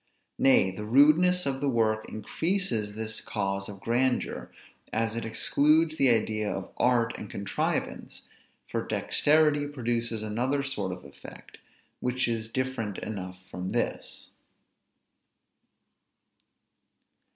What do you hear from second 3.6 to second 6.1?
of grandeur, as it excludes the